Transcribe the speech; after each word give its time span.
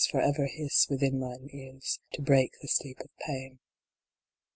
For 0.09 0.19
ever 0.19 0.47
hiss 0.47 0.89
within 0.89 1.19
mine 1.19 1.47
ears 1.53 1.99
To 2.13 2.23
break 2.23 2.53
the 2.59 2.67
sleep 2.67 2.99
of 3.01 3.11
pain. 3.19 3.59